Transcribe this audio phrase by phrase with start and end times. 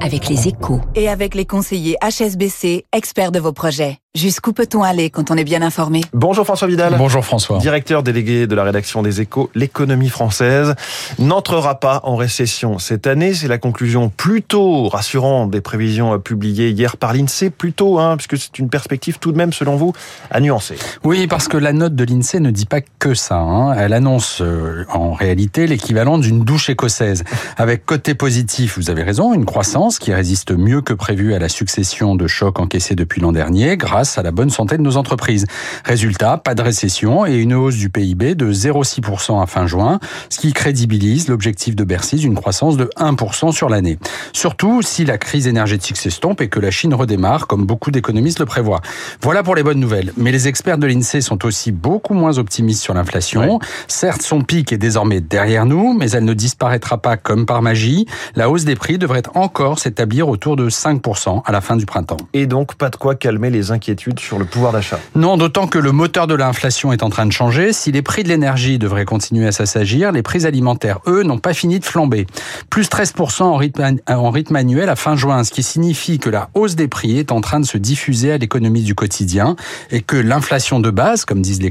[0.00, 0.80] Avec les échos.
[0.94, 3.98] Et avec les conseillers HSBC, experts de vos projets.
[4.16, 6.00] Jusqu'où peut-on aller quand on est bien informé?
[6.12, 6.96] Bonjour François Vidal.
[6.98, 7.58] Bonjour François.
[7.58, 10.74] Directeur délégué de la rédaction des Échos, l'économie française
[11.20, 13.34] n'entrera pas en récession cette année.
[13.34, 18.58] C'est la conclusion plutôt rassurante des prévisions publiées hier par l'INSEE, plutôt, hein, puisque c'est
[18.58, 19.92] une perspective tout de même, selon vous,
[20.32, 20.74] à nuancer.
[21.04, 23.36] Oui, parce que la note de l'INSEE ne dit pas que ça.
[23.36, 23.74] Hein.
[23.74, 27.22] Elle annonce euh, en réalité l'équivalent d'une douche écossaise.
[27.56, 31.48] Avec côté positif, vous avez raison, une croissance qui résiste mieux que prévu à la
[31.48, 35.46] succession de chocs encaissés depuis l'an dernier, grâce à la bonne santé de nos entreprises.
[35.84, 40.38] Résultat, pas de récession et une hausse du PIB de 0,6% à fin juin, ce
[40.38, 43.98] qui crédibilise l'objectif de Bercy d'une croissance de 1% sur l'année.
[44.32, 48.46] Surtout si la crise énergétique s'estompe et que la Chine redémarre, comme beaucoup d'économistes le
[48.46, 48.80] prévoient.
[49.22, 50.12] Voilà pour les bonnes nouvelles.
[50.16, 53.58] Mais les experts de l'INSEE sont aussi beaucoup moins optimistes sur l'inflation.
[53.86, 58.06] Certes, son pic est désormais derrière nous, mais elle ne disparaîtra pas comme par magie.
[58.34, 62.16] La hausse des prix devrait encore s'établir autour de 5% à la fin du printemps.
[62.32, 64.98] Et donc, pas de quoi calmer les inquiétudes sur le pouvoir d'achat.
[65.14, 67.72] Non, d'autant que le moteur de l'inflation est en train de changer.
[67.72, 71.54] Si les prix de l'énergie devraient continuer à s'assagir, les prix alimentaires, eux, n'ont pas
[71.54, 72.26] fini de flamber.
[72.70, 76.74] Plus 13% en rythme, en annuel à fin juin, ce qui signifie que la hausse
[76.74, 79.56] des prix est en train de se diffuser à l'économie du quotidien
[79.90, 81.70] et que l'inflation de base, comme disent les,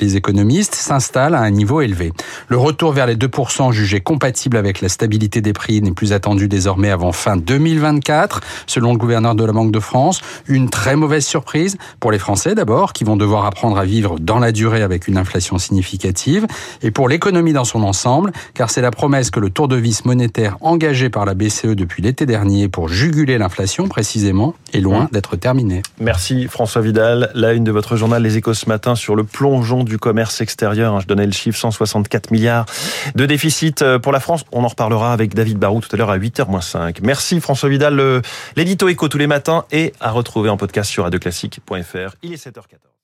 [0.00, 2.12] les économistes, s'installe à un niveau élevé.
[2.48, 6.48] Le retour vers les 2% jugé compatible avec la stabilité des prix n'est plus attendu
[6.48, 10.20] désormais avant fin 2024, selon le gouverneur de la Banque de France.
[10.46, 11.57] Une très mauvaise surprise
[12.00, 15.16] pour les Français d'abord, qui vont devoir apprendre à vivre dans la durée avec une
[15.16, 16.46] inflation significative,
[16.82, 20.04] et pour l'économie dans son ensemble, car c'est la promesse que le tour de vis
[20.04, 25.36] monétaire engagé par la BCE depuis l'été dernier pour juguler l'inflation précisément est loin d'être
[25.36, 25.82] terminé.
[26.00, 27.30] Merci François Vidal.
[27.34, 31.00] La une de votre journal Les Échos ce matin sur le plongeon du commerce extérieur.
[31.00, 32.66] Je donnais le chiffre 164 milliards
[33.14, 34.44] de déficit pour la France.
[34.52, 36.98] On en reparlera avec David Barou tout à l'heure à 8h-5.
[37.02, 38.22] Merci François Vidal.
[38.56, 41.47] L'édito Écho tous les matins et à retrouver en podcast sur Radio Classique.
[42.22, 42.97] Il est 7h14.